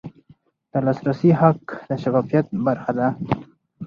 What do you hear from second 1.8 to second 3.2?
د شفافیت برخه ده.